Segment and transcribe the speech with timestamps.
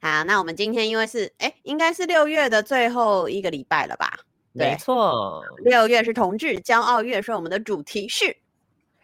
[0.00, 4.18] 好，那我们今天因为是哎，应该是六月的最后一个礼拜了吧？
[4.52, 8.36] 没错，六月是同志骄傲月，所以我们的主题是。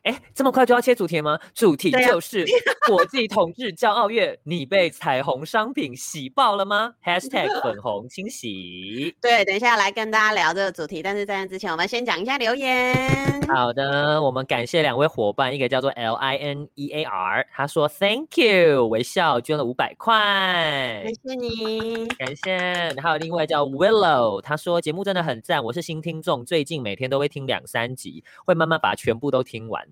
[0.04, 1.38] 哎，这么快就要切主题吗？
[1.54, 2.45] 主题就是
[2.86, 9.16] 国际同志骄傲月，你被彩虹商品洗爆了吗？Hashtag 粉红清洗。
[9.22, 13.42] 对，等一下来跟大家聊这个主题，但是在那之前，我们先讲一下留言。
[13.48, 20.14] 好的，我们感谢两位伙伴，一个叫做 L I N E A R，他说 Thank you，微笑捐了五百块，
[21.02, 22.95] 感谢你，感谢。
[23.00, 29.82] 还有另外叫 Willow，他说节目真的很赞，我是新听众，最近每天都会听两三集，会慢慢把全部都听完。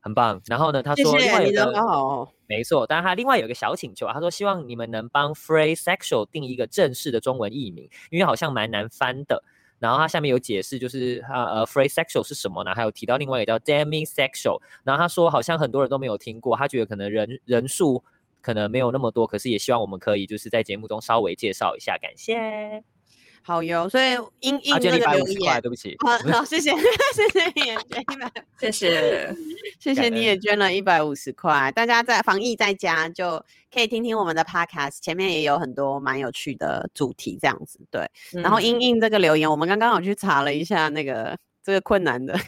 [0.00, 9.42] 很棒，然后呢，他说另外一个，谢谢好没错，但是他另外有一个小请求，他说希望你们能帮 free sexual 定一个正式的中文译名，因为好像蛮难翻的。
[9.78, 12.74] 然后他下面有解释，就是他呃 free sexual 是什么呢？
[12.74, 18.04] 还有提到另外一个叫 dami sexual 然后他说好像很多人都没有听过，他觉得可能人人数
[18.42, 22.99] 可能没有那么多，可是也希望我们可以就是在节目中稍微介绍一下，感谢。
[23.42, 26.70] 好哟，所以英英这个留言，对不起，好，好，谢谢，
[27.14, 29.34] 谢谢你也捐一百，谢谢，
[29.78, 31.70] 谢谢你也捐了一百五十块。
[31.72, 38.02] 大家在防疫在家就可以听听我们的 podcast，前面也有很多蛮有趣的主题，这样子对。
[38.34, 42.38] 嗯、然后因应这个留言，我们刚刚有去查了一下，那个这个困难的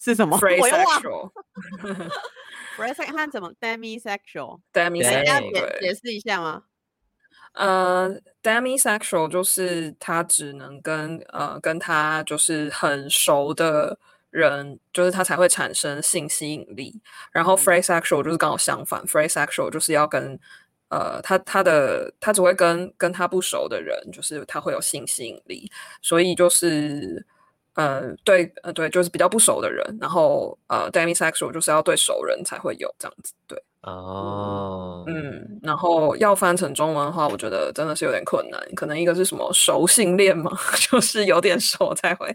[0.00, 3.52] 是什么？free sexual，free sex 它怎么？
[3.60, 6.62] demisexual，demisexual，要解解释一下吗？
[7.54, 8.10] 呃、
[8.42, 13.96] uh,，demisexual 就是他只能跟呃跟他就是很熟的
[14.30, 17.00] 人，就是他才会产生性吸引力。
[17.30, 20.36] 然后 free sexual 就是刚好相反，free sexual 就是要跟
[20.88, 25.70] 呃他他的他只会跟跟他不熟的人，就是他会有性吸引力。
[26.02, 27.24] 所以就是
[27.74, 29.96] 呃对呃对，就是比较不熟的人。
[30.00, 33.62] 然后呃 demisexual 就是要对熟人才会有这样子，对。
[33.84, 38.60] 哦，嗯，然后要翻成中文的话，我觉得真的是有点困难。
[38.74, 40.50] 可能一个是什么熟性恋嘛，
[40.90, 42.34] 就是有点熟才会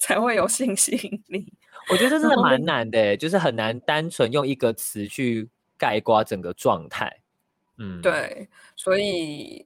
[0.00, 1.52] 才会有性吸引力。
[1.90, 7.20] 我觉得这真的蛮难的，就是很难单纯用一个词去概括整个状态。
[7.78, 9.64] 嗯，对，所以。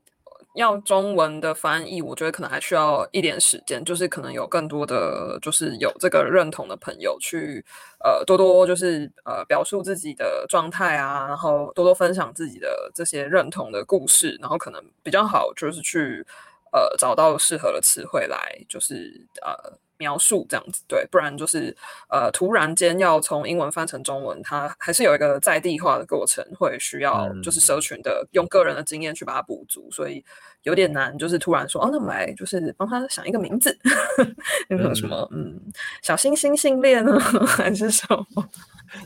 [0.54, 7.64] 要中文的翻译，我觉得可能还需要一点时间，就是可能有更多的，就是有这个认同的朋友去，
[8.04, 16.24] 呃，多多就是呃表述自己的状态啊，然后多多分享自己的这些认同的故事，然后可能比较好，就是去
[16.72, 19.78] 呃找到适合的词汇来，就是呃。
[20.02, 21.74] 描述这样子对，不然就是
[22.10, 30.24] 呃，突然间要从英文翻成中文，它还是有一个在地化的过程，会需要就是社群的用个人的经验去把它补足，所以
[30.64, 31.16] 有点难。
[31.16, 33.78] 就是突然说哦，那我们来就是帮他想一个名字，
[34.68, 35.60] 那个什么嗯，
[36.02, 38.04] 小星星性恋呢， 还是什
[38.34, 38.48] 么？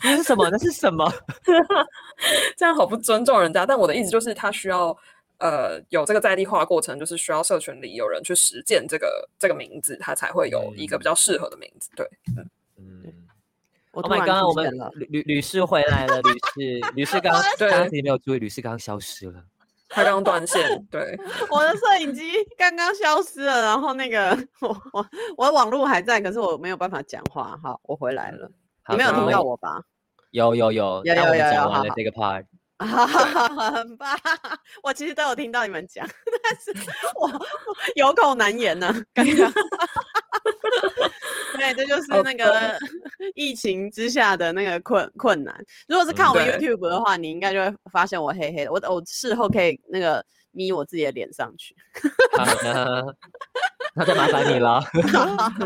[0.02, 0.48] 那是什么？
[0.50, 1.12] 那是什么？
[2.56, 3.66] 这样好不尊重人家。
[3.66, 4.96] 但我的意思就是，他需要。
[5.38, 11.91] 呃，有这个在地化过程，就是需要社群里有人去实践这个这个名字，它才会有一个比较适合的名字。
[11.94, 12.48] 对，嗯
[12.78, 13.12] 嗯。
[13.92, 19.42] Oh my god，我们吕吕吕士回来了，吕士吕士刚刚大家没有注意，吕士刚刚消失了，
[19.88, 20.86] 他刚刚断线。
[20.91, 21.19] 对，
[21.50, 22.22] 我的摄影机
[22.58, 25.06] 刚刚消失了，然后那个我我
[25.38, 27.58] 我的网络还在，可是我没有办法讲话。
[27.62, 28.50] 好，我回来了，
[28.91, 29.82] 你没有听到我吧？
[30.30, 32.44] 有有有，有有有有，讲完了这个 part。
[32.84, 34.19] 很棒！
[34.82, 36.06] 我其实都有听到你们讲，
[36.42, 36.72] 但是
[37.19, 37.47] 我
[37.94, 39.53] 有口难言呢、啊，刚刚。
[41.56, 42.78] 对，这就是那个
[43.34, 45.59] 疫情之下的那个困困难。
[45.88, 48.72] 如果是看我 YouTube 的话，你应该就会发现我黑黑的。
[48.72, 51.75] 我我事后可以那个眯我自己的脸上去。
[53.96, 54.80] 那就麻烦你了。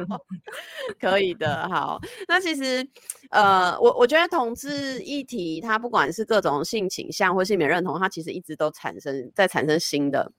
[1.01, 2.01] 可以的，好。
[2.29, 2.89] 那其实。
[3.31, 10.33] 呃，我我觉得同志议题，它不管是各种性倾向或性别认同，它其实一直都产生在产生新的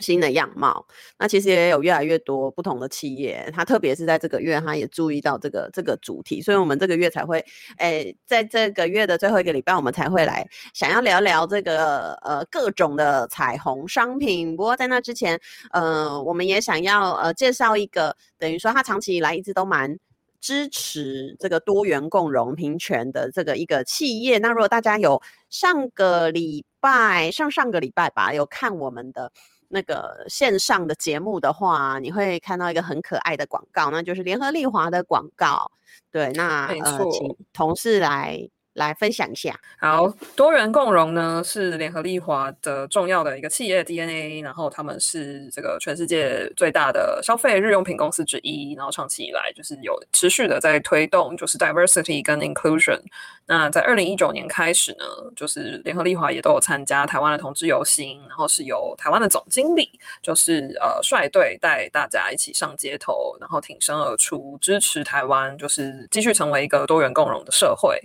[0.00, 0.86] 新的样貌。
[1.18, 7.44] 那其实也有越来越多不同的企业，它特别是在这个月，它也注意到这个这个主题，所以我们这个月才会，
[7.78, 14.56] 诶，在这个月的最后一个礼拜，我们才会来想要聊聊这个呃各种的彩虹商品。
[14.56, 15.40] 不过在那之前，
[15.72, 19.98] 呃，我们也想要呃介绍一个，等于说它长期以来一直都蛮。
[20.40, 29.32] 支持这个多元共融平权的这个一个企业，那如果大家有上个礼拜、上上个礼拜吧，有看我们的
[29.68, 35.70] 那个线上的节目的话，你会看到一个很可爱的广告，那就是联合利华的广告。
[36.10, 36.66] 对，那。
[36.66, 38.48] 呃，请同事来。
[38.78, 39.54] 来分享一下。
[39.78, 53.00] 好，多元共融呢是联合利华的重要的一个企业 DNA，然后他们是这个全世界最大的消费日用品公司之一，然后长期以来就是有持续的在推动就是 diversity 跟 inclusion。
[53.46, 55.04] 那在二零一九年开始呢，
[55.34, 59.90] 就是联合利华也都有参加台湾的同志游行，然后是由台湾的总经理
[60.22, 67.98] 就是呃率队带大家一起上街头，然后挺身而出支持台湾，就是继续成为一个多元共融的社会。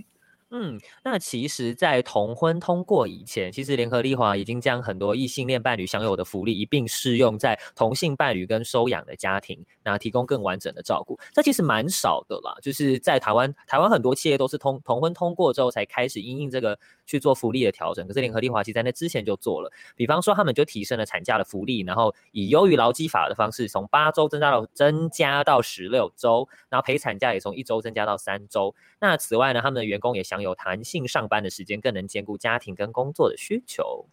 [0.56, 11.20] 嗯，那其实，在同婚通过以前，其实联合利华已经将很多异性恋伴侣享有的福利一并适用在同性伴侣跟收养的家庭，那提供更完整的照顾。
[11.34, 18.08] 这其实蛮少的啦，就是在台湾，台湾很多企业都是通同婚通过之后才开始因应这个去做福利的调整。
[18.08, 28.74] 可是联合利华其实在那之前就做了，比方说他们就提升了产假的福利，然后以优于劳基法的方式，从八周增加到增加到十六周，然后陪产假也从一周增加到三周。
[29.00, 34.06] 那此外呢，他们的员工也享有弹性上班的时间，更能兼顾家庭跟工作的需求。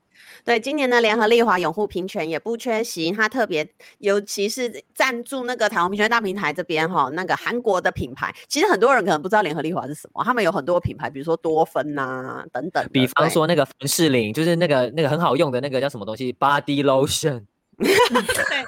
[0.44, 3.68] 对，今年的联合利华拥护平权也不缺席，他特别
[3.98, 17.44] 尤其是赞助那个台湾平权大平台这边哈，那个韩国的品牌，其实很多人可能不知道联合利华是什么，他们有很多品牌，比如说多芬呐、啊、等等，比方说那个凡士林，就是那个那个很好用的那个叫什么东西，Body Lotion。
[17.82, 18.66] 对，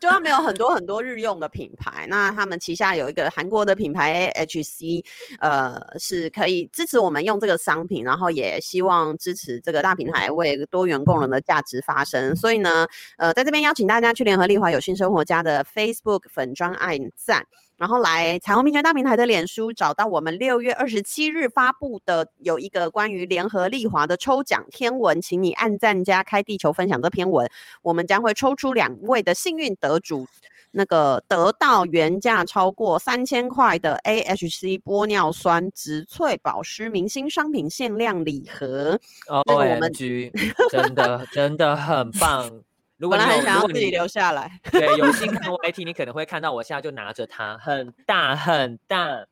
[0.00, 5.04] 就他们有很多很多日用的品牌，那他们旗下有一个韩国的品牌 AHC，
[5.38, 12.34] 呃，是可以支持我们用这个商品，然后也希望支持这个大平台为多元共融的价值发声。
[12.34, 17.46] 所以呢，呃，在这边邀请大家去联合利华有性生活家的 Facebook 粉专按赞。
[17.78, 27.48] 然后来彩虹平权大平台的脸书找到我们六月二十七日发布的有一个关于联合利华的抽奖天文，请你按赞加开地球分享这篇文，
[27.82, 30.26] 我们将会抽出两位的幸运得主，
[30.72, 38.98] 那个得到原价超过三千块的 AHC 玻尿酸植萃保湿明星商品限量礼盒。
[39.28, 42.50] 哦，我们真的真的很棒。
[42.98, 49.24] 如果你本来很想要自己留下来，对，有心看 YT，你可能会看到我现在就拿着它，很大很大。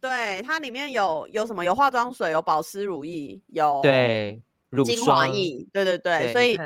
[0.00, 1.64] 对，它里面有有什么？
[1.64, 6.58] 有化妆水，有保湿乳液，有对乳精华液，对对对，对所以。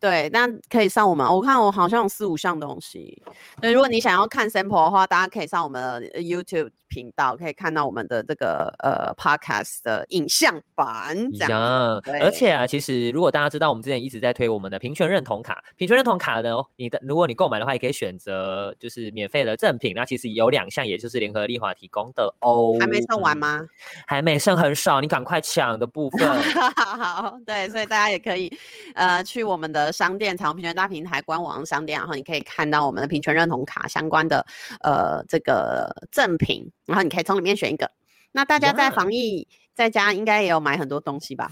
[0.00, 1.26] 对，那可以上我们。
[1.26, 3.22] 我看我好像有四五项东西。
[3.58, 11.16] 对，如果你想要看 sample 的话，大家可以上我们的 YouTube 频道，可以看到我们的这个呃 podcast 的影像版。
[11.32, 12.00] 这样。
[12.22, 15.64] 而且啊，其实如果大家知道，我们之前一直在推我们的平权认同卡。
[15.76, 19.92] 平权认同卡呢，你的如果你购买的话，也可以选择就是免费的赠品。
[19.96, 22.76] 那其实有两项，也就是联合利华提供的哦。
[22.78, 23.60] 还没送完吗？
[24.06, 26.28] 还没，剩很少，你赶快抢的部分。
[26.76, 28.52] 好，对，所以大家也可以
[28.94, 29.90] 呃去我们的。
[29.94, 34.44] 商店彩虹平权大平台官网商店，然后你可以看到我们的平权认同卡相关的
[34.80, 37.90] 呃这个赠品，然后你可以从里面选一个。
[38.32, 41.50] 那大家在防疫在家应该也有买很多东西吧？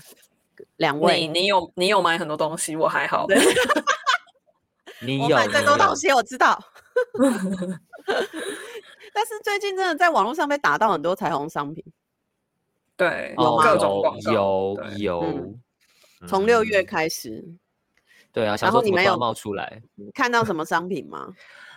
[0.76, 3.26] 两位，你你有你有买很多东西，我还好。
[5.00, 6.62] 你有买最多东西，我知道。
[9.14, 11.84] 但是最近真的在网络上被打到很多彩虹商品，
[12.96, 15.54] 对，有各种广告，有有，
[16.26, 17.44] 从六月开始。
[18.32, 19.82] 对啊，然后你们有冒出来
[20.14, 21.28] 看到什么商品吗？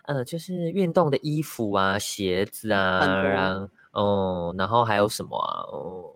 [0.07, 5.61] 呃，就是运动的衣服啊、鞋子啊，然后哦，然后还有什么啊？
[5.71, 6.11] 哦，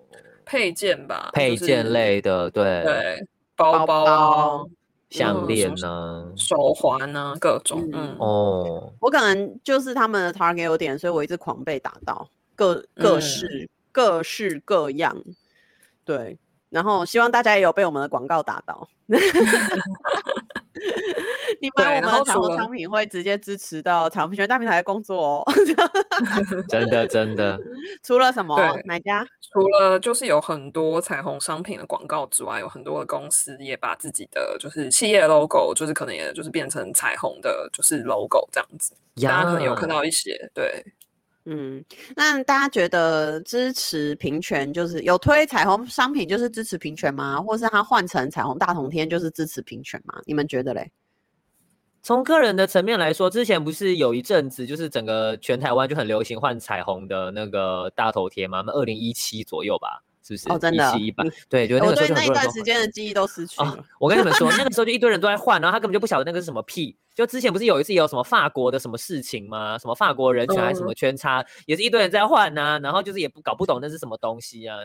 [0.45, 4.65] 配件吧，配件类的，对对，包包啊、
[5.09, 7.89] 项链呢、手环呢，各种。
[7.93, 15.15] 嗯哦，我可能就是他们的 target 有点，所以我一直狂被打到，各各式各式各样。
[16.05, 16.37] 对，
[16.69, 18.87] 然后希望大家也有被我们的广告打到。
[21.61, 25.43] 你买我们的彩虹商品会直接支持到彩虹平权大平台的工作哦，
[26.69, 27.59] 真的真的。
[28.03, 28.55] 除了什么？
[28.85, 29.25] 哪家？
[29.51, 38.93] 除了就是有很多彩虹商品的广告之外，有很多的公司也把自己的就是企业 logo，就是可能也就是变成彩虹的，就是 logo 这样子。
[39.15, 40.81] 大家可能有看到一些，对，
[41.45, 41.83] 嗯，
[42.15, 47.41] 那大家觉得支持平权就是有推彩虹商品就是支持平权吗？
[47.41, 50.21] 或是它换成彩虹大同天就是支持平权吗？
[50.25, 50.89] 你们觉得嘞？
[52.01, 58.63] 从个人的层面来说，之前不是有一阵子，就是整个全台湾就很流行换彩虹的那个大头贴吗？
[58.65, 60.49] 那二零一七左右吧，是不是？
[60.51, 62.33] 哦，真的，一七一八，对，就那个时候就很多人。
[62.33, 63.67] 我对那一段时间的记忆都失去了。
[63.67, 66.95] 哦，我跟你们说， 那个时候就一堆人都在换，然后他根本就不晓得那个是什么屁。
[67.13, 69.77] 就之前不是有一次有什么法国的什么事情吗？
[69.77, 74.77] 什么法国人权还是什么圈叉，嗯、也是一堆人在换呐、啊，然后就是也不搞不懂那是什么东西啊。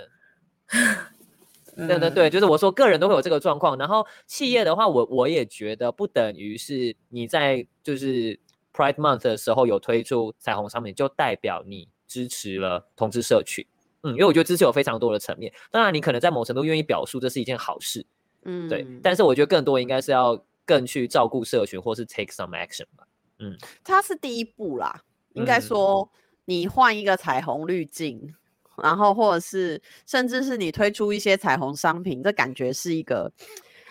[1.76, 8.38] 对对对，就是我说个人都会有这个状况，然后企业的话，我我也觉得不等于是你在就是
[8.72, 13.66] Pride Month 的时候有推出彩虹商品，就代表你支持了同志社群。
[14.02, 18.06] 嗯，因为我觉得支持有非常多的层面，当然你可能在某程度愿意表述，这是一件好事。
[18.44, 23.06] 嗯，对，但是我觉得更多应该是要更去照顾社群，或是 take some action 吧。
[23.38, 25.02] 嗯，它是第一步啦，
[25.32, 26.08] 应该说
[26.44, 28.34] 你换一个彩虹滤镜。
[28.82, 33.32] 然后，或者是甚至是你推出一些彩虹商品，这感觉是一个，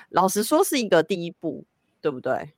[0.10, 1.66] 老实说是一个第一步，
[2.02, 2.54] 对不对？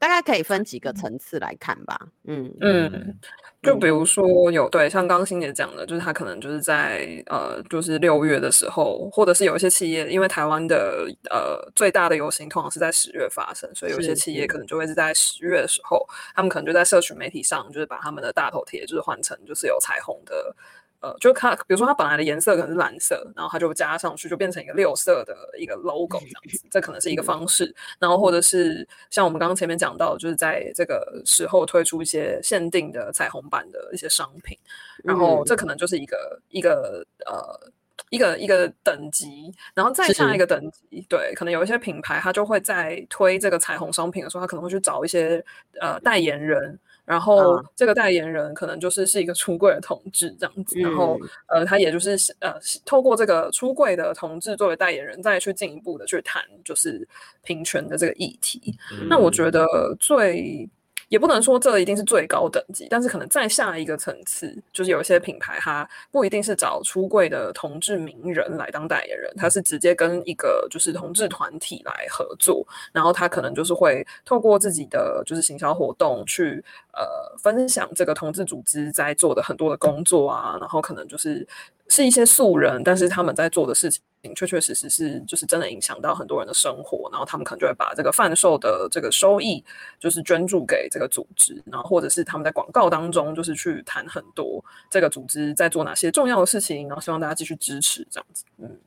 [0.00, 1.98] 大概可以分几个层次来看吧。
[2.22, 3.18] 嗯嗯，
[3.64, 20.54] 就比如说有对，像刚刚欣姐讲的，就是他可能就是在呃，就是六月的时候，或者是有一些企业，因为台湾的呃最大的游行通常是在十月发生，所以有些企业可能就会是在十月的时候，他们可能就在社群媒体上，就是把他们的大头贴就是换成就是有彩虹的。
[21.00, 27.72] 呃，就它，比如说它本来的颜色可能是蓝色，然后它就加上去，就变成一个六色的一个 logo 这样子，这可能是一个方式。
[28.00, 34.58] 然后或者是像我们刚刚前面讲到，就是在这个时候推出一些限定的彩虹版的一些商品，
[35.04, 37.70] 然后这可能就是一个一个呃
[38.10, 45.44] 一个一个等级，然后再下一个等级，对，可能有一些品牌它就会在推这个彩虹商品的时候，它可能会去找一些
[45.80, 46.76] 呃代言人。
[47.08, 57.08] 然后这个代言人可能就是是一个出柜的同志这样子，嗯、然后呃，他也就是呃，透过这个出柜的同志作为代言人，再去进一步的去谈就是
[57.42, 58.76] 平权的这个议题。
[58.92, 59.66] 嗯、那我觉得
[59.98, 60.68] 最。
[61.08, 76.62] 也不能说这一定是最高等级，但是可能再下一个层次，就是有些品牌，它不一定是找出柜的同志名人来当代言人，他是直接跟一个就是同志团体来合作，然后他可能就是会透过自己的就是行销活动去
[76.92, 77.06] 呃
[77.38, 81.46] 分享这个同志组织在做的很多的工作啊，然后可能就是。
[81.90, 84.02] 是一些素人，但是他们在做的事情
[84.34, 89.64] 确确实实是就是真的影响到很多人的生活，然后他们可能就会把这个贩售的这个收益
[89.98, 98.44] 就是捐助给这个组织，然后或者是他们在广告当中就是去谈很多这个组织在做哪些重要的事情，然后希望大家继续支持这样子。
[98.58, 98.78] 嗯，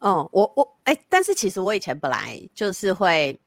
[0.00, 3.38] 嗯，我我哎，但是其实我以前本来就是会。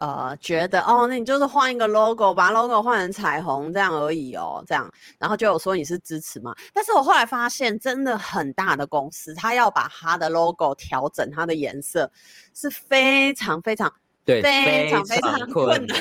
[0.00, 6.52] 呃，觉得哦，那你就是换一个 logo，把 logo 换成彩虹这样而已哦，这样，然后就有说你是支持嘛。
[6.72, 12.10] 但是我后来发现，真的很大的公司，他要把他的 logo 调整它的颜色，
[12.54, 13.92] 是非常非常
[14.24, 15.96] 对非常非常困难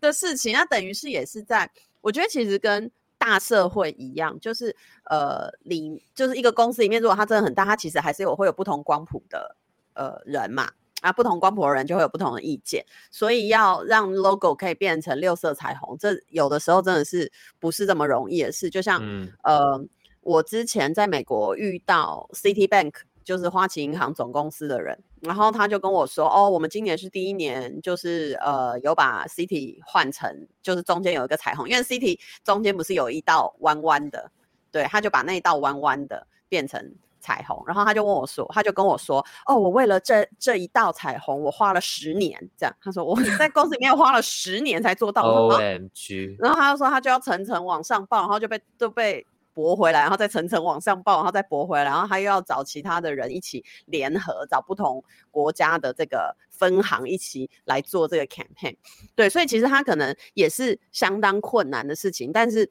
[0.00, 0.52] 的事情。
[0.52, 1.70] 那等于是也是在，
[2.00, 9.56] 我觉得其实跟大社会一样，就是呃，里就是一个公司里面，如果它真的很大，它其实还是有会有不同光谱的
[9.94, 10.68] 呃人嘛。
[11.02, 18.70] 啊，不同光谱的人就会有不同的意见，所以要让 logo 可以变成六色彩虹，这有的时候真的是不是这么容易的事。
[18.70, 19.84] 就像、嗯、呃，
[20.20, 22.92] 我之前在美国遇到 Citibank，
[23.24, 34.30] 就是花旗银行总公司的人，然后他就跟我说：“哦，我们今年是第一年，就是呃有把 City 换成，就是中间有一个彩虹，因为 City 中间不是有一道弯弯的，
[34.70, 42.76] 对，他就把那一道弯弯的变成。”彩虹，然后他就问我说，他就跟我说，哦，我为了这这一道彩虹，我花了十年，这样。
[42.82, 45.22] 他说我 在公司里面花了十年才做到。
[45.22, 46.36] OMG。
[46.40, 49.24] 然后他就说，他就要层层往上报，然后就被就被
[49.54, 58.76] 驳回来，然后再层层往上报，然后再驳回来，然后他又要找其他的人一起联合，找不同国家的这个分行一起来做这个 campaign。
[59.14, 62.70] 对，所以其实他可能也是相当困难的事情，但是。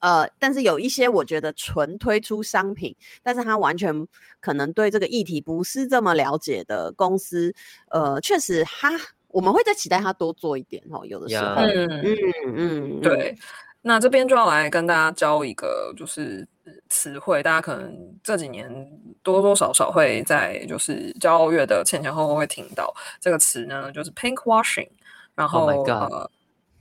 [0.00, 4.06] 呃，但是有一些我觉得纯推出商品，但是他完全
[4.40, 7.54] 可能对这个议题不是这么了解的公司，
[7.90, 8.90] 呃，确实他
[9.28, 12.16] 我们会再期待他多做一点哦，有的时候，嗯嗯
[12.56, 13.36] 嗯，对。
[13.84, 16.46] 那这边就要来跟大家教一个就是
[16.88, 18.70] 词汇，大家可能这几年
[19.24, 24.88] 多多少少会在就是骄傲月的前前后后会听到这个词呢，就是 pink washing，
[25.34, 25.66] 然后。
[25.66, 26.12] Oh God.
[26.12, 26.30] 呃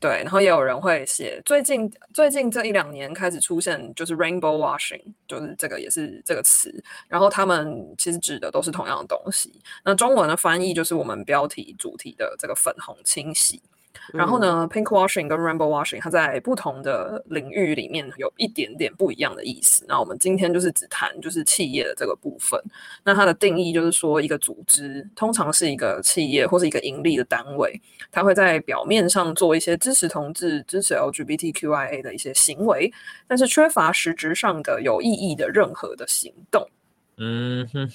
[0.02, 6.84] 对，然后也有人会写，最近最近这一两年开始出现，就是 rainbow washing，就是这个也是这个词。
[7.08, 9.62] 然后他们其实指的都是同样的东西。
[9.86, 13.62] 那中文的翻译就是我们标题主题的这个粉红清洗。
[14.14, 19.86] 然后呢，嗯，pink washing 跟 rainbow washing，它在不同的领域里面有一点点不一样的意思。
[19.88, 22.62] 那我们今天就是只谈就是企业的这个部分。
[23.04, 27.80] 那它的定义就是说，一个组织通常是一个企业或是一个盈利的单位，
[28.12, 32.92] 它会在表面上做一些支持同志、支持 LGBTQIA 的一些行为，
[33.28, 36.68] 但是缺乏实质上的有意义的任何的行动。
[37.18, 37.90] 嗯哼。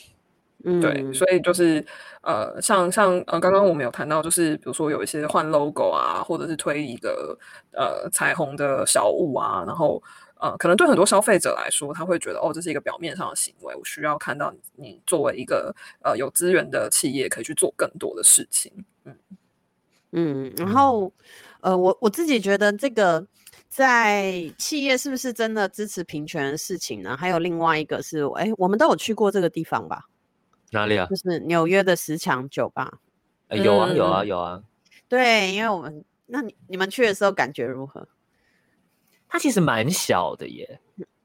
[0.80, 1.84] 对，所以就是
[2.22, 7.38] 呃，像像呃，刚刚我们有谈到，就是比如说有一些换 logo 啊，或者是推一个
[7.72, 10.02] 呃彩虹的小物啊，然后
[10.40, 15.72] 呃，可能对很多消费者来说，他会觉得哦，这是一个表面上的行为，我需要看到你作为一个
[16.02, 18.72] 呃有资源的企业，可以去做更多的事情。
[19.04, 19.16] 嗯
[20.12, 21.12] 嗯，然后
[21.60, 23.24] 呃，我我自己觉得这个
[23.68, 27.16] 在企业是不是真的支持平权的事情呢？
[27.16, 30.06] 还有另外一个是，哎，我们都有去过这个地方吧？
[30.76, 31.06] 哪里啊？
[31.06, 32.98] 就是纽约的十强酒吧。
[33.48, 34.62] 呃、有啊，有啊，有啊。
[35.08, 38.06] 对，因为我们那你你们去的时候感觉如何？
[39.28, 40.80] 它其实蛮小的耶。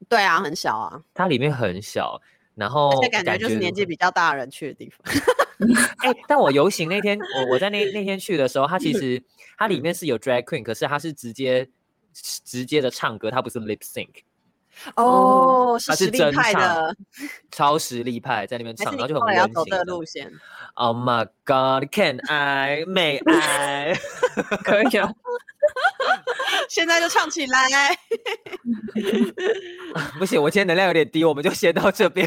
[0.08, 1.02] 对啊，很小啊。
[1.14, 2.20] 它里面很小，
[2.54, 5.14] 然后而且感觉就是年纪比较大的人去的地方。
[5.98, 9.22] 哎、欸，但我游行那天，我我在那那天去的时候，它其实
[9.56, 11.68] 它里面是有 drag queen，可是它是直接
[12.12, 14.08] 直接的唱歌，它不是 lip sync。
[14.96, 16.96] 哦，是实力派的，
[17.52, 20.30] 超实力派在那边唱，然后就很温馨的路线。
[20.74, 23.94] Oh my God，Can I？May I？
[24.64, 25.12] 可以啊，
[26.68, 27.68] 现在就唱起来。
[30.18, 32.26] 不行，我今天能量有点低，我们就先到这边。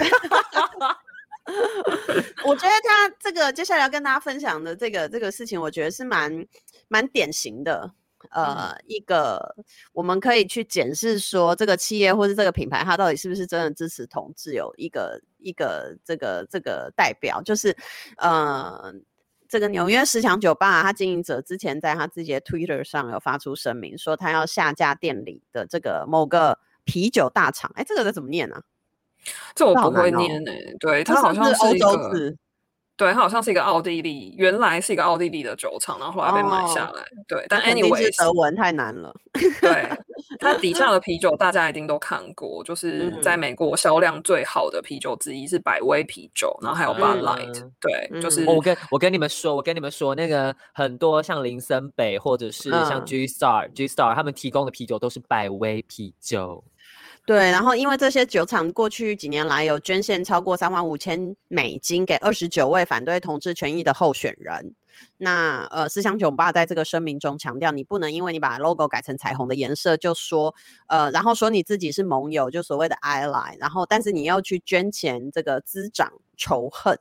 [2.46, 6.46] 我觉得他这个接下来要跟大家分享的这个这个事情，我觉得是蛮
[6.88, 7.92] 蛮典型的。
[8.32, 9.56] 呃，嗯、一个
[9.94, 14.54] 我们可以去检视说，这个企业或是这个品牌，它到底是不是真的支持同志？
[14.54, 17.76] 有一个一个这个这个代表，就是
[18.18, 18.94] 呃，
[19.48, 27.72] 这个纽约十强酒吧，它经营者之前在他自己的 Twitter 上有发出声明，说他要下架店里的这个某个啤酒大厂。
[27.76, 28.62] 哎，这个怎么念呢、啊？
[29.56, 30.76] 这我不会念呢、欸。
[30.80, 32.38] 对，它好像是欧洲字。
[32.98, 37.02] 对，它好像是一个奥地利，原来是一个奥地利的酒厂，然后后来被买下来。
[37.02, 39.14] 哦、对，但 anyway，德文太难了。
[39.34, 39.90] 对，
[40.40, 47.72] 它底下的啤酒大家一定都看过，就是在美国销量最好的啤酒之一是百威啤酒，然后还有 Bud Light、嗯。
[47.82, 56.64] 对，嗯、就是我跟我跟你们说，我跟你们说，那个很多像林森北或者是像 G Star、嗯、G Star 他们提供的啤酒都是百威啤酒。
[57.26, 64.76] 对，然后因为这些酒厂过去几年来有捐献超过三万五千美金给二十九位反对同志权益的候选人。
[65.18, 70.54] 那呃，思想酒吧在这个声明中强调，你不能因为你把 logo 改成彩虹的颜色，就说
[70.88, 76.98] 呃，然后说你自己是盟友，就所谓的 ally，然后但是你要去捐钱，这个滋长仇恨。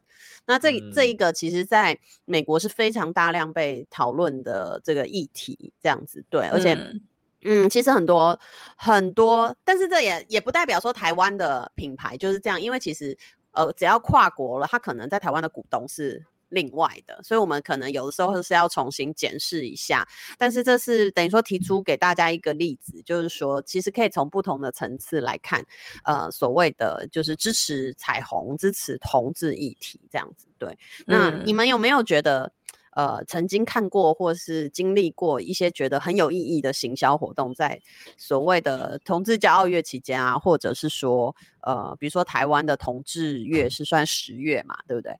[0.47, 6.73] 那这、嗯、这一个其实在美国是非常大量被讨论的这个议题，这样子对，而且。
[6.73, 7.03] 嗯
[7.45, 8.39] 嗯，其实很多
[8.77, 13.17] 很多，但是这也也不代表说台湾的品牌就是这样，因为其实
[13.53, 20.07] 呃，只要跨国了，它可能在台湾的股东是另外的，所以我们可能有的时候是要重新检视一下。
[20.39, 25.65] 但是这是等于说提出给大家一个例子，就是说其实可以从不同的层次来看，
[26.05, 30.47] 呃，所谓的就是支持彩虹、支持同志议题这样子。
[30.59, 32.51] 对，那你们有没有觉得？
[32.95, 37.81] 呃，曾经看过或是经历过一些觉得很有意义的行销活动，在
[38.17, 45.19] 所谓的同志骄傲月期间啊，或者是说，呃，比如说台湾的同志月是算十月嘛，对不对？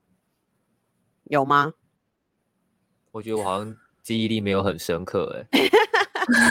[1.25, 1.73] 有吗？
[3.11, 5.69] 我觉得我好像记忆力没有很深刻，哎，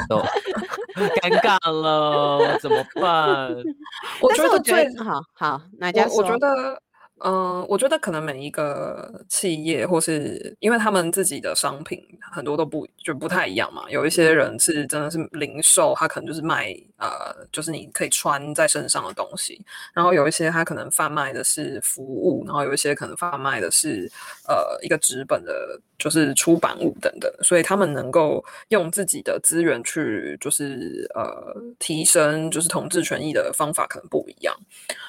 [0.08, 3.50] 都尴尬了，怎么办？
[4.20, 6.16] 我觉得最好好，哪家说？
[6.18, 6.82] 我觉得。
[7.20, 13.84] 嗯，我觉得可能每一个企业，或是因为他们自己的商品很多都不就不太一样嘛。
[13.88, 19.64] 有一些人是真的是零售，他可能就是卖呃，就是你可以穿在身上的东西。
[19.94, 24.10] 然后有一些他可能贩卖的是服务，然后有一些可能贩卖的是
[24.48, 27.32] 呃一个纸本的，就是出版物等等。
[27.42, 34.54] 所以他们能够用自己的资源去就是呃提升就是同志权益的方法可能不一样。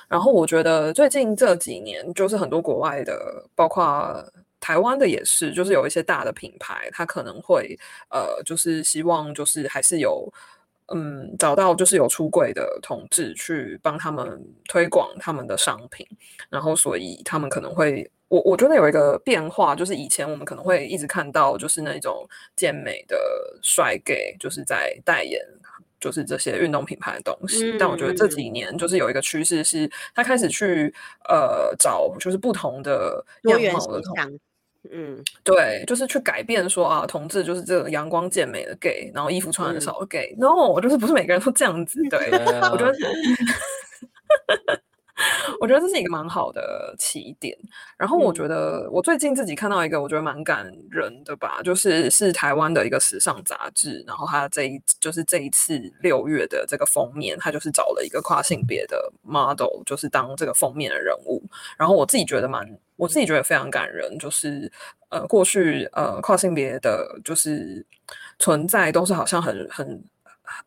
[0.08, 4.24] 然后我觉得最近这几年，就是很多国外的，包括
[4.60, 7.78] 台湾的也是，就是有一些大的品牌，他可能会
[8.10, 10.32] 呃，就是希望就是还是有
[10.94, 16.06] 嗯，找到就是有出柜的同志去帮他们推广他们的商品，
[16.50, 23.18] 然后所以他们可能会，我我觉得有一个变化，就是以前我们可能会一直看到就是那种健美的
[23.64, 25.42] 帅 gay，就是在代言。
[26.06, 30.94] 就是这些运动品牌的东西，嗯、但我觉得这几年就是有一个趋势，是他开始去
[31.28, 34.40] 呃找就是不同的样貌的同，
[34.92, 42.30] 嗯，对，就是去改变说啊，同志就是这个阳光健美的 gay，然后衣服穿很少的 gay，no，我就是不是每个人都这样子，对，
[42.72, 42.94] 我觉得。
[45.60, 47.58] 我觉得这是一个蛮好的起点。
[47.98, 61.42] 然后我觉得我最近自己看到一个我觉得蛮感人的吧，就是是台湾的一个时尚杂志，然后它这一就是这一次六月的这个封面，它就是找了一个跨性别的 model，就是当这个封面的人物。
[61.78, 64.72] 然后我自己觉得蛮，我自己觉得非常感人，就是
[65.10, 67.86] 呃过去呃跨性别的就是
[68.40, 70.04] 存在都是好像很很。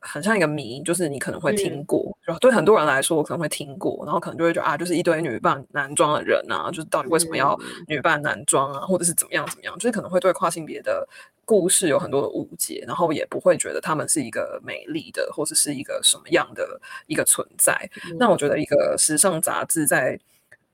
[0.00, 11.06] 很像一个谜，就是你可能会听过，嗯、就对很多人来说，我可能会听过，然后可能就会觉得啊，就是一堆女扮男装的人啊，就是到底为什么要女扮男装啊，或者是怎么样怎么样，就是可能会对跨性别的
[11.44, 17.74] 故事有很多的误解，然后也不会觉得他们是一个美丽的，或者是一个什么样的一个存在。
[18.10, 20.18] 嗯、那我觉得一个时尚杂志在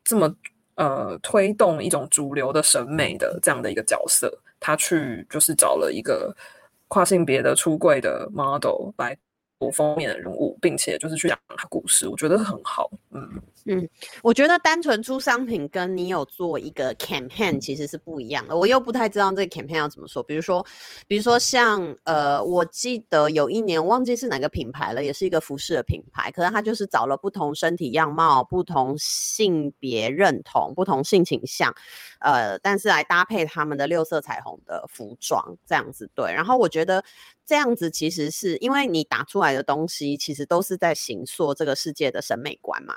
[0.02, 0.34] 这么
[0.74, 6.34] 呃推动一种主流的审美的这样的一个角色，他去就是找了一个。
[6.94, 9.18] 跨性别的出柜的 model 来
[9.58, 12.88] 做封面的人物，并且就是去讲他故事，我觉得很好。
[13.10, 13.28] 嗯
[13.66, 13.88] 嗯，
[14.22, 18.54] 我觉得单纯出商品跟你有做一个 campaign 其实是不一样的。
[18.54, 20.22] 我又不太知道这个 campaign 要怎么说。
[20.22, 20.64] 比如说，
[21.08, 31.74] 比如说像呃，我记得有一年忘记是哪个品牌了，也是一个服饰的品牌，可是他就是找了不同身体样貌、不同性别认同、不同性倾向。
[32.24, 36.32] 呃，但是来搭配他们的六色彩虹的服装，这样子对。
[36.32, 37.04] 然后我觉得
[37.44, 42.96] 这样子其实是因为你打出来的东西，其实都是在形塑这个世界的审美观嘛。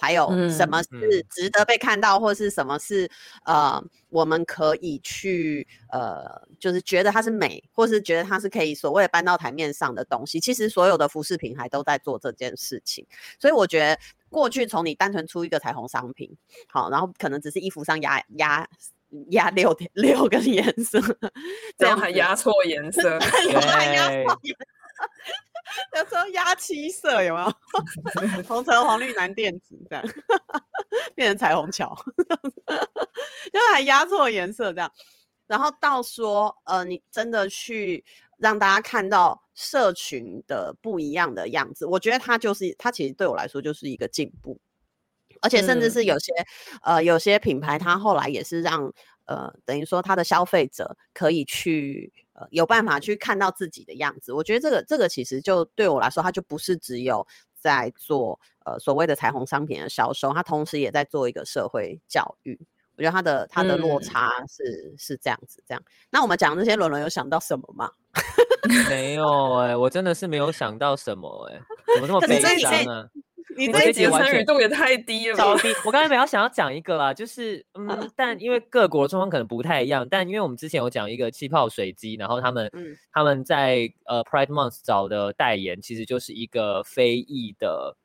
[0.00, 3.10] 还有什么是值得被看到，嗯、或是什么是
[3.44, 10.38] 呃，我们可以去呃，就是觉得它是美，或是觉得它是可以所谓的搬到台面上的东西。
[10.38, 13.04] 其实所有的服饰品牌都在做这件事情，
[13.40, 13.98] 所以我觉得。
[14.30, 16.36] 过去从你单纯出一个彩虹商品，
[16.68, 18.66] 好，然后可能只是衣服上压压
[19.30, 21.00] 压六六个颜色，
[21.76, 23.18] 这样还压错颜色，
[23.50, 27.52] 有还压错颜色， 有时候压七色有没有？
[28.46, 30.04] 红橙黄绿蓝靛紫这样，
[31.14, 31.96] 变成彩虹桥，
[33.52, 34.92] 因为还压错颜色这样，
[35.46, 38.04] 然后到说呃，你真的去。
[38.40, 44.60] 让大家看到社群的不一样的样子，我觉得它就是它其实对我来说就是一个进步，
[45.42, 46.32] 而且甚至是有些、
[46.82, 48.92] 嗯、呃有些品牌，它后来也是让
[49.26, 54.32] 呃等于说它的消费者可以去呃有办法去看到自己的样子。
[54.32, 57.26] 我觉得这个这个其实就对我来说，它就不是只有
[57.60, 62.60] 在做呃所谓的彩虹商品的销售，它同时也在做一个社会教育。
[62.98, 65.80] 我觉得它的它的落差是、嗯、是这样子，这样。
[66.10, 67.90] 那我们讲这些，伦伦有想到什么吗？
[68.90, 71.62] 没有哎、欸，我真的是没有想到什么哎、欸，
[71.94, 73.08] 怎么这么悲伤啊？
[73.56, 75.44] 你这一集参与度也太低了吧。
[75.84, 87.96] 我刚才本来想要讲一个啦，就是嗯，但因为各国的状况可能不太一样，但因为我们之前有讲一个气泡水机，然后他们、嗯、他们在呃 Pride Month 找的代言，其实就是一个非裔的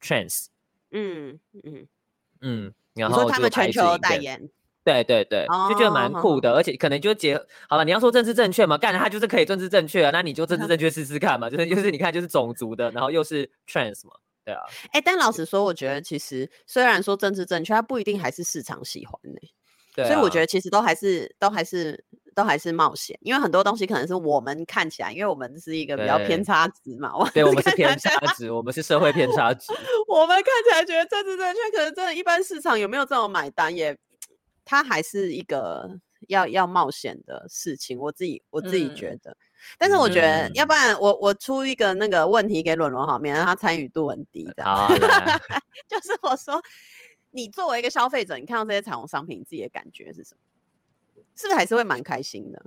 [0.00, 0.46] trans。
[0.90, 1.86] 嗯嗯
[2.40, 2.74] 嗯。
[3.08, 4.50] 然后他们全球代言，
[4.84, 7.36] 对对对，就觉得蛮酷的，而且可能就结
[7.68, 7.84] 好了。
[7.84, 14.12] 你要说政治正确嘛，干他就是可以政治正确啊，那你就政治正确试试看嘛，就是就是你看就是种族的，然后又是 trans 嘛，
[14.44, 14.60] 对啊。
[14.92, 19.40] 哎，但老实说，我觉得其实虽然说政治正确，它不一定还是市场喜欢呢，
[19.94, 22.04] 对，所以我觉得其实都还是都还是。
[22.34, 27.12] 都还是冒险，因为很多东西可能是我们看起来，因为我们是一个比较偏差值嘛。
[27.34, 29.72] 对，我们是偏差值，我们是社会偏差值。
[30.08, 33.96] 我们看起来觉得政治正确，可能真的一般市场有没有这种买单也，
[34.64, 35.90] 它还是一个
[36.28, 37.98] 要要冒险的事情。
[37.98, 39.36] 我自己我自己觉得，嗯、
[39.78, 44.64] 但是我觉得，要不然我我出一个那个问题给伦伦好，免得他参与度很低的。
[44.64, 44.88] 好，
[45.88, 46.62] 就是我说，
[47.30, 50.40] 你作为一个消费者，你看到这些彩虹商品，你自己的感觉是什么？
[51.36, 52.62] 是不是还是会蛮开心的？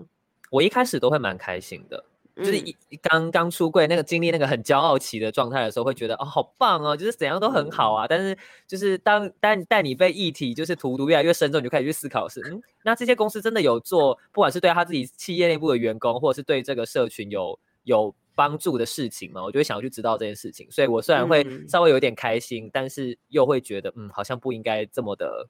[0.50, 8.06] 我一开始都会蛮开心的，嗯、就是一刚刚出柜那个经历那个很骄傲期的状态的时候，会觉得哦好棒哦，就是怎样都很好啊。
[8.06, 8.38] 嗯、但是
[8.68, 19.44] 就是当但但你被议题就是荼毒越来越深之后，你就开始去思考是嗯，那这些公司真的有做，不管是对他自己企业内部的员工，或者是对这个社群有有帮助的事情吗？
[19.44, 20.70] 我就会想要去知道这件事情。
[20.70, 25.48] 所以我虽然会稍微有点开心，嗯、但是又会觉得嗯，好像不应该这么的。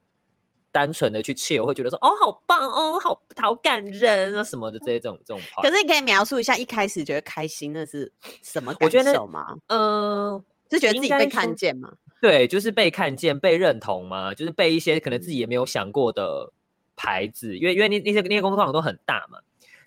[0.74, 5.62] 单纯的去切，我会觉得说哦，好棒哦，好好感人啊什么的这种这种话。
[5.62, 9.54] 可是你可以描述一下一开始觉得开心的是什么感受吗？
[9.68, 11.92] 嗯、呃，是觉得自己被看见吗？
[12.20, 16.52] 对，就是被看见、被认同嘛，就是被一些可能自己也没有想过的
[16.96, 19.38] 牌子，因为因为那那些那些公司通常都很大嘛，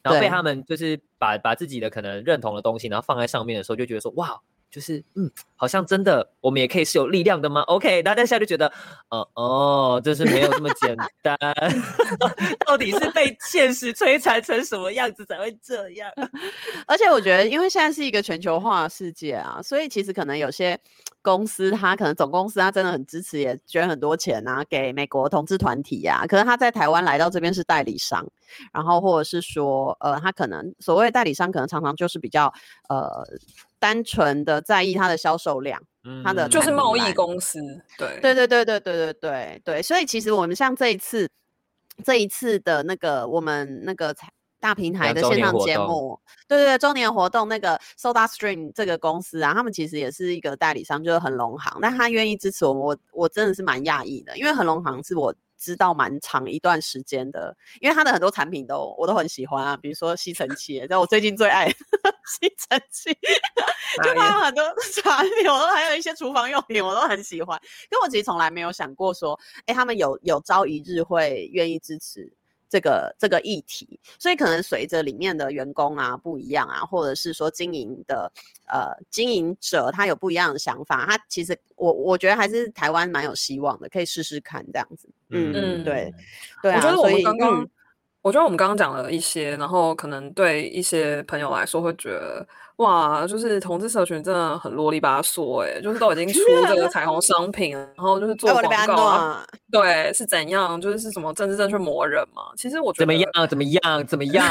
[0.01, 4.39] 然后被他们就是把把自己的可能认同的东西，然后放在上面的时候，就觉得说哇。
[4.69, 8.71] 就是嗯，好像真的，我们也可以是有力量的吗？OK，大家现在就觉得，
[9.09, 11.37] 哦哦，就是没有这么简单，
[12.65, 16.11] 到底是被现实摧残成什么样子才会这样？
[16.85, 20.77] 而且我觉得，因为现在是一个全球化世界啊，所以其实可能有些
[21.27, 26.27] 公司，他可能总公司他真的很支持，也捐很多钱啊，给美国同志团体呀、啊。
[26.27, 28.25] 可能他在台湾来到这边是代理商，
[28.71, 32.53] 然后或者是说，呃，他可能所谓的代理商，可能常常就是比较
[32.87, 33.25] 呃。
[33.79, 37.59] 单纯的在意他的销售量，嗯，它的就是贸易公司，
[37.95, 41.29] 对，对对对对对对对对，所以其实我们像这一次，
[42.03, 44.15] 这一次的那个我们那个
[44.59, 61.67] 大平台的线上节目，对对对，周年活动那个 SodaStream 这个公司啊，他们其实也是一个代理商，就是恒隆行，但他愿意支持我们，我我真的是蛮讶异的，因为恒隆行是我知道蛮长一段时间的，因为他的很多产品都我都很喜欢啊，比如说吸尘器，在我最近最爱
[62.27, 63.13] 吸尘器，
[64.03, 64.63] 就他有很多
[65.03, 67.59] 产品，我都还有一些厨房用品，我都很喜欢，
[67.91, 72.36] 因为我其实从来没有想过说，哎，他们有有朝一日会愿意支持。
[72.69, 78.31] 这个这个议题，所以可能随着里面的员工啊不一样啊，或者是说经营的
[78.67, 85.09] 呃经营者他有不一样的想法，他其实我我觉得还是台湾蛮有希望的，可以试试看这样子。
[85.29, 85.53] 嗯。
[85.53, 86.13] 嗯，对
[86.61, 87.69] 对啊，我觉得我们刚刚，嗯、
[88.21, 92.45] 我觉得我们刚刚讲了一些，然后可能对一些朋友来说会觉得。
[92.77, 100.79] 哇，就是同志社群真的很啰里吧嗦哎，就是都已经出这个彩虹商品，然后就是做广告啊，对，是怎样？
[100.79, 102.43] 就是是什么政治正确磨人嘛？
[102.55, 103.47] 其实我觉得怎么样？
[103.49, 104.05] 怎么样？
[104.05, 104.45] 怎么样？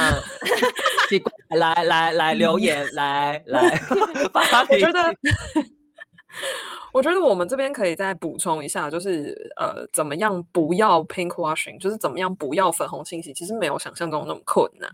[1.56, 3.80] 来来来留言，来来，
[4.68, 5.14] 我觉得。
[6.96, 14.90] 我觉得我们这边可以再补充一下，就是呃，怎么样不要 pink washing，就是怎么样不要粉红清洗，其实没有想象中那么困难。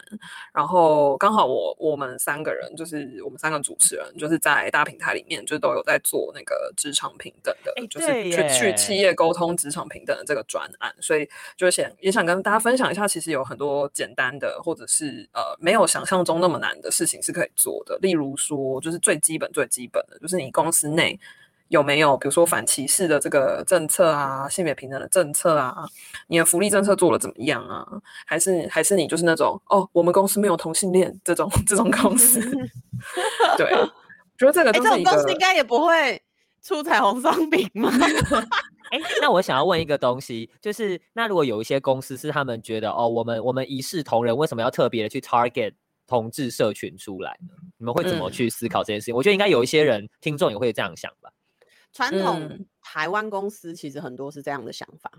[0.53, 17.97] 然后刚好我我们三个人，就是我们三个主持人，就是在大平台里面，就都有在做那个职场平等的，欸、就是去去企业沟通职场平等的这个专案，所以就想也想跟大家分享一下，其实有很多简单的或者是呃没有想象中那么难的事情是可以做的。
[18.03, 21.17] 例如说，就是最基本最基本的，就是你公司内。
[21.73, 25.89] 有没有比如说反歧视的这个政策啊，性别平等的政策啊，
[26.29, 27.83] 你的福利政策做的怎么样啊？
[28.27, 32.39] 还是还是你就是那种哦，我们公司没有同性恋这种这种公司？
[33.57, 33.87] 对，我
[34.37, 36.21] 觉得这个这种公司应该也不会
[36.63, 37.91] 出彩虹商品吗？
[38.93, 45.73] 哎、欸，那我想要问一个东西，就是那如果有一些公司是他们觉得哦，我们我们一视同仁，为什么要特别的去 target
[46.07, 47.55] 同志社群出来呢？
[47.79, 49.15] 你们会怎么去思考这件事情？
[49.15, 51.32] 嗯、我觉得应该有一些人听众也会这样想吧。
[51.93, 55.11] 传统台湾公司其实很多是这样的想法，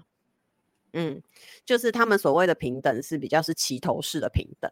[0.94, 1.22] 嗯，
[1.66, 4.72] 就是他们所谓的平等是比较是齐头式的平等，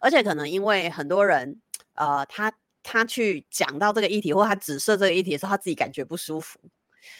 [0.00, 1.60] 而且可能因为很多人，
[1.94, 6.58] 呃，他他去讲到这个议题或他指涉这个议题的时候，他自己感觉不舒服，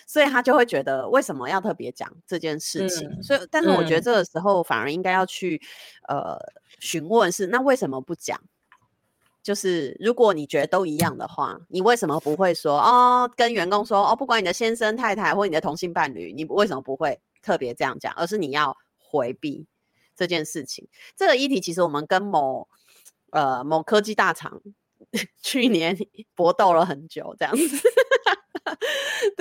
[0.06, 3.08] 所以他就会觉得为什么要特别讲这件事情？
[3.08, 5.60] 嗯、所以，但是我觉得这个时候反而应该要去
[6.08, 6.38] 呃
[6.80, 8.40] 询问是那为什么不讲？
[9.42, 13.30] 就是如果你觉得都一样的话，你为什么不会说哦？
[13.36, 18.12] 跟员工说哦，不管你的先生、太太或你的同性伴侣，你为什么不会特别这样讲？
[18.14, 19.66] 而是你要回避
[20.14, 20.88] 这件事情。
[21.16, 22.68] 这个议题其实我们跟某
[23.30, 24.60] 呃某科技大厂
[25.42, 25.96] 去年
[26.34, 27.88] 搏斗了很久，这样子。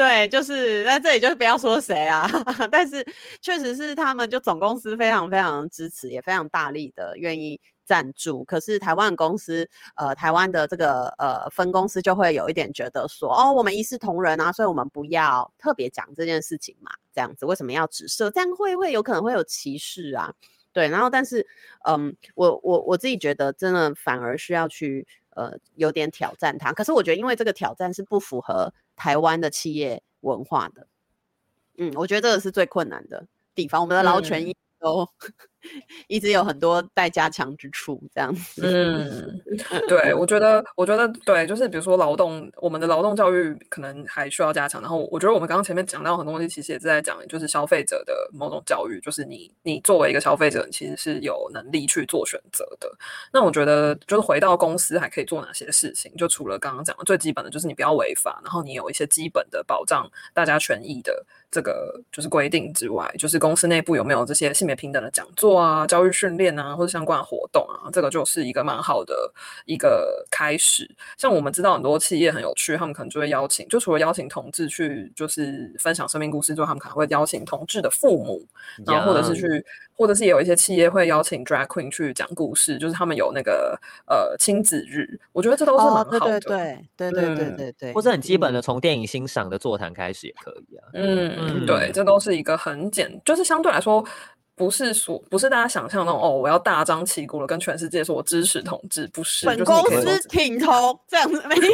[0.01, 2.27] 对，就是在这里就不要说谁啊，
[2.71, 3.05] 但是
[3.39, 7.61] 确实是他们就总公司非常非常支持，也非常大力的愿意。
[7.83, 18.31] 赞助，可是台湾公司，呃，台湾的这个呃分公司就会有一点觉得说，哦，我们一视同仁啊，所以我们不要特别讲这件事情嘛，这样子为什么要指涉？
[18.31, 20.33] 这样会会有可能会有歧视啊，
[20.71, 20.87] 对。
[20.87, 21.45] 然后，但是，
[21.85, 26.71] 嗯，我我我自己觉得，真的反而需要去呃有点挑战它。
[26.71, 30.85] 可是我觉得，因为这个挑战是不符合台湾的企业文化的，
[31.77, 33.81] 嗯，我觉得这个是最困难的地方。
[33.81, 35.09] 我们的劳权益都。
[35.19, 35.50] 嗯
[36.07, 38.61] 一直有很多待加强之处，这样子。
[38.65, 39.41] 嗯，
[39.87, 44.81] 对，我觉得，我觉得，对，就是比如说劳动，我们的劳动教育可能还需要加强。
[44.81, 52.91] 然后，我觉得我们刚刚前面讲到很多东西，其实也是在讲，就是消费者的某种教育，就是你，你作为一个消费者，你其实是有能力去做选择的。
[53.31, 56.11] 那我觉得，就是回到公司还可以做哪些事情？
[56.17, 65.50] 就除了刚刚讲的最基本的就是你不要违法，然后你有一些基本的保障大家权益的这个就是规定之外，就是公司内部有没有这些性别平等的讲座。
[65.59, 69.33] 啊，教育训练啊，或者相关的活动啊，这个就是一个蛮好的
[69.65, 70.89] 一个开始。
[71.17, 78.45] 像我们知道很多企业很有趣，他们可能就会邀请，就除了邀请同志去就是分享生命故事之外，他们可能会邀请同志的父母，
[78.85, 86.35] 然后或者是去，或者是也有一些企业会邀请 drag queen 去讲故事，就是他们有那个呃亲子日，我觉得这都是蛮好的。
[86.35, 90.89] 哦、对，对，对对对对对对对，或者很基本的从电影欣赏的座谈开始也可以啊。
[90.93, 94.05] 嗯嗯，对，这都是一个很简，就是相对来说。
[94.61, 99.47] 不是说不是大家想象那种哦，我要大张旗鼓的跟全世界说我支持同志，不是。
[99.47, 101.65] 本公司挺同这样子，没有没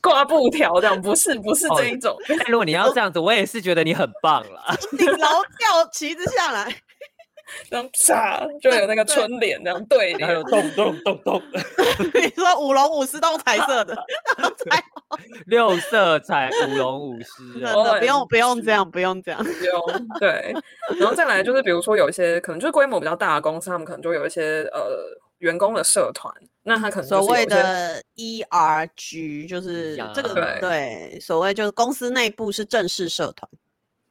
[0.00, 2.12] 挂布条这样，不是不是这一种。
[2.12, 2.36] 哦。
[2.46, 4.76] 如果你要这样子，我也是觉得你很棒了。
[4.96, 5.26] 顶楼
[5.58, 6.72] 吊旗子下来，
[7.70, 11.42] 这样啪就有那个春联这样对，还有咚 咚咚咚。
[12.14, 13.96] 你说舞龙舞狮都彩色的，
[15.46, 17.60] 六色彩舞龙舞狮，
[17.98, 20.54] 不用不用这样，不用这样，不用对。
[20.98, 24.80] 然后再来就是，比如说有一些可能就是规模比较大的公司，他们可能就有一些呃
[25.38, 33.48] 员工的社团，那他可能所谓的 ERG 就是这个对，对，所谓就是公司内部是正式社团。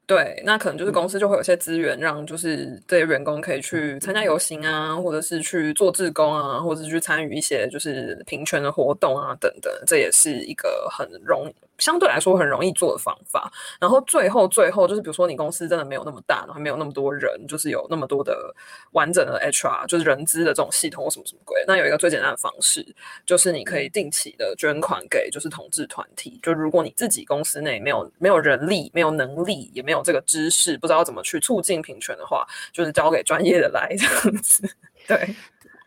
[0.05, 11.51] 对，那可能就是公司就会有些资源，让就是这些员工可以去参加游行啊，或者是去做志工啊，或者是去参与一些就是平权的活动啊等等，这也是一个很容。
[11.83, 18.55] 相对来说很容易做的方法，然后最后最后就是，比如说你公司真的没有那么大，然后没有那么多人，就是有那么多的
[18.91, 21.61] 完整的 HR，就是人资的这种系统或什么什么鬼。
[21.67, 26.39] 那有一个最简单的方式，就是你可以定期的捐款给就是同志团体。
[26.41, 34.63] 就如果你自己公司内没有没有人力、没有能力，也没有这个知识，不知道怎么去促进平权的话，就是交给专业的来 这样子。
[35.05, 35.35] 对。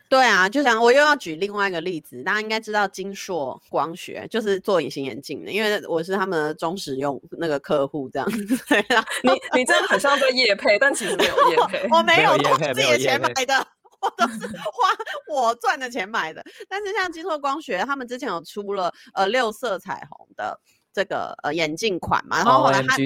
[0.09, 8.57] 对啊，就像我又要举另外一个例子，大家应该知道金硕光学就是做隐形眼镜的，因为我是他们的忠实用那个客户，这样子。
[8.69, 13.66] 对啊，你你真的很像在夜配，但其实没有夜配，我没有花自己的钱买的，
[14.01, 14.88] 我都是花
[15.29, 16.45] 我赚的钱买的。
[16.69, 20.59] 但是像金硕光学，他们之前有出了呃六色彩虹的
[20.92, 22.97] 这个呃眼镜款嘛，然后后来他。
[22.97, 23.03] Oh,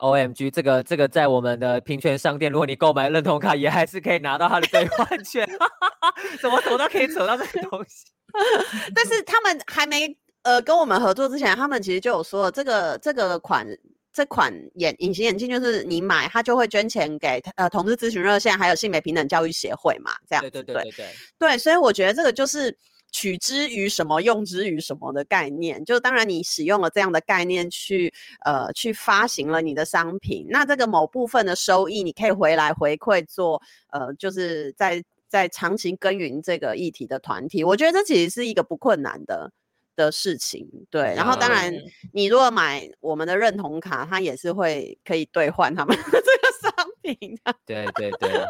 [0.00, 5.48] O M G，这个这个在我们的平权商店，如果你购买认同卡，也还是可以拿到它的兑换券。
[6.40, 8.06] 怎么怎么都可以扯到这个东西。
[8.94, 13.66] 但是他们还没呃跟我们合作之前，他们其实就有说，这个这个款
[14.12, 20.50] 这款眼隐形眼镜，就是你买，他就会捐钱给呃同志咨询热线，还有性别平等教育协会嘛，这样子。
[20.50, 21.06] 对对对对对。
[21.38, 22.76] 对，所以我觉得这个就是。
[23.12, 28.12] 取之于什么，用之于什么的概念，就当然你使用了这样的概念去
[28.44, 39.52] 呃去发行了你的商品，那这个某部分的收益你可以回来回馈做呃就是在在长期耕耘这个议题的团体，我觉得这其实是一个不困难的
[40.04, 41.14] 的事情，对。
[41.14, 41.72] 然后当然
[42.12, 46.22] 你如果买我们的认同卡，它也是会可以兑换他们 这个
[46.62, 48.30] 商品的，对对对。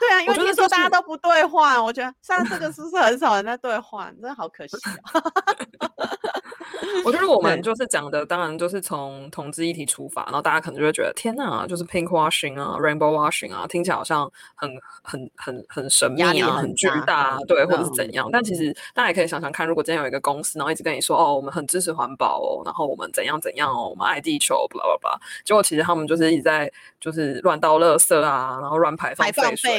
[0.00, 4.12] 对啊，因为听说大家都不兑换，我觉得像这个是不是很少人在兑换？
[4.20, 5.22] 真的好可惜啊。
[7.04, 14.70] 我觉得我们就是讲的，当然就是从同志议题出发，然后大家可能就会觉得天哪，就是 pink washing 啊，rainbow washing 啊，听起来好像很
[15.02, 18.28] 很很很神秘啊，很巨大，对，或者是怎样？
[18.32, 29.72] 但其实大家也可以想想看，如果今天有一个公司，然后一直跟你说哦，我们很支持环保哦，然后我们怎样怎样哦，我们爱地球，blah blah blah，结果其实他们就是一直在就是乱倒垃圾啊，然后乱排放废水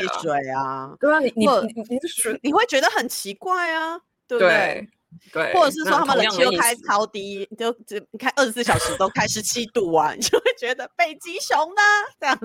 [0.52, 4.88] 啊，对啊，你你你你是你会觉得很奇怪啊，对不对？
[5.32, 11.82] 对，或者是说他们冷气又开超低，就只开二十四小时都开十七度啊，你就会觉得北极熊呢
[12.20, 12.40] 这样。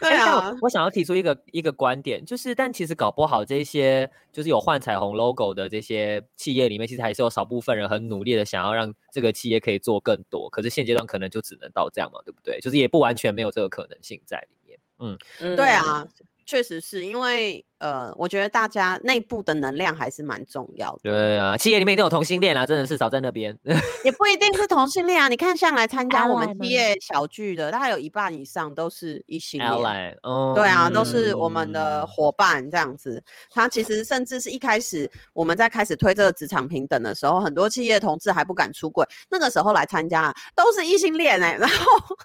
[0.00, 12.60] 对啊，我，我想要提出一个一个观点，就是但其实搞不好这些就是有换彩虹 logo 的这些企业里面，其实还是有少部分人很努力的想要让这个企业可以做更多，可是现阶段可能就只能到这样嘛，对不对？
[12.60, 14.78] 就是也不完全没有这个可能性在里面。
[14.98, 15.18] 嗯，
[15.56, 16.06] 对啊。
[16.46, 21.00] 确实是因为，呃，我觉得大家内部的能量还是蛮重要的。
[21.04, 23.56] 对啊，企业里面都有同性恋啊，真的是少在那边。
[24.04, 30.18] 也不一定是同性恋啊，你看像来参加我们企业小聚的，大概有一半以上都是异性恋。
[30.22, 33.22] 哦，对啊，都是我们的伙伴这样子。
[33.50, 42.16] 他其实甚至是一开始我们在开始推这个职场平等的时候，很多企业同志还不敢出柜，那个时候来参加都是异性恋哎、欸，然后。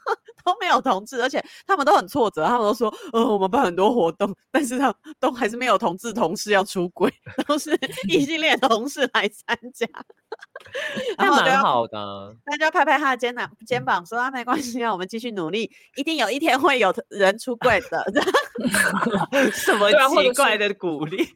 [0.43, 7.11] 都没有同志，而且他们都很挫折，他们都说，呃，我们办很多活动，但是他都还是没有同志同事要出轨，
[7.47, 9.87] 都是异性恋同事来参加，
[11.17, 12.35] 还蛮好的。
[12.45, 18.05] 大家拍拍他的肩膀，肩膀说啊，没关系啊，我们继续努力，一定有一天会有人出轨的。
[19.53, 21.27] 什么奇怪的鼓励？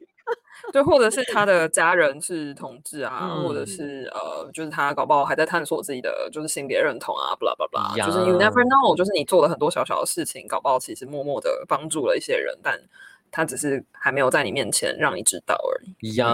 [0.71, 12.79] 对，或者是他的家人是同志啊，嗯、或者是呃，就是他搞不好还在探索自己的就是性别认同啊，blah blah blah，就是 you never know，就是你做了很多小小的事情，搞不好其实默默的帮助了一些人，但。
[13.35, 16.13] 他只是还没有在你面前让你知道而已。
[16.13, 16.27] 呀，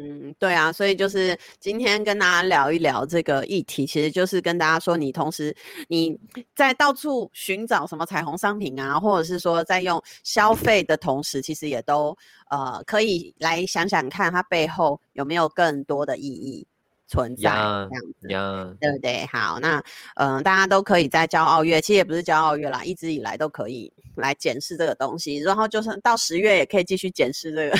[0.00, 6.18] 嗯，对啊，所以就是今天跟大家聊一聊这个议题，其实就是跟大家说，你同时你
[6.56, 12.18] 在到处寻找什么彩虹商品啊，或者是说在用消费的同时，其实也都
[12.50, 16.66] 呃可以来想想看，它背后有没有更多的意义。
[17.08, 18.78] 存在 yeah, 这样子，yeah.
[18.80, 19.24] 对不对？
[19.32, 19.78] 好，那
[20.16, 27.78] 嗯、呃，大家都可以在骄傲月，其实也不是骄傲月啦，一直以来都可以来检视这个东西，然后就是到十月也可以继续检视这个。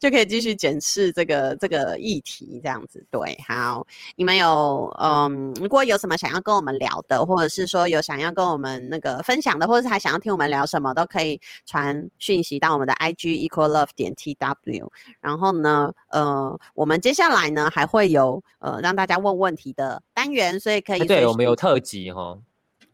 [0.00, 3.38] 就可以继续检视这个这个议题，这样子对。
[3.46, 3.86] 好，
[4.16, 14.88] 你们有嗯，如果有什么想要跟我们聊的，或者是说有想要跟我们那个分享的，或者是还想要听我们聊什么，都可以传讯息到我们的 IG equal love 点 tw。
[15.20, 22.38] 然后呢，呃，我们接下来呢还会有呃让大家问问题的单元，所以可以对，对我们有特辑哈。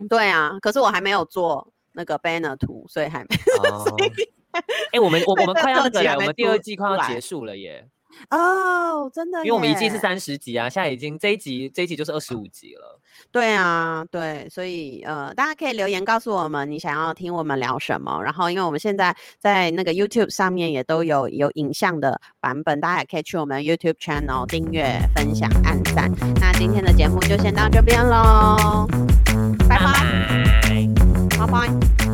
[0.09, 3.27] 对啊，可是我还没有做那个 banner 图，所以还没。
[3.71, 3.97] 哦
[4.53, 4.61] 哎、
[4.95, 7.87] 欸，我们我我们快要那个了，我们第二季快要结束了耶！
[8.31, 13.01] 哦，真的，因为我们一季是三十集啊，现在已经这一集这一集就是二十五集了。
[13.31, 18.21] 对啊，对，所以呃，大家可以留言告诉我们你想要听我们聊什么。
[18.25, 26.11] 然后，因为我们现在在那个 YouTube 上面也都有有影像的版本，大家也可以去我们 YouTube channel 订阅、分享、按赞。
[26.41, 28.89] 那今天的节目就先到这边喽，
[29.69, 30.89] 拜拜，
[31.39, 32.10] 拜拜。